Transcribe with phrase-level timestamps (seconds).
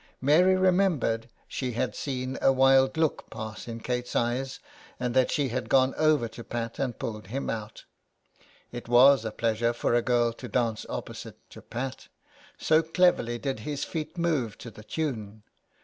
[0.19, 4.59] Mary remembered she had seen a wild look pass in Kate's eyes,
[4.99, 7.83] and that she had gone over to Pat and pulled him out.
[8.71, 12.07] It was a pleasure for a girl to dance opposite to Pat,
[12.57, 15.43] so cleverly did his feet move to the tune.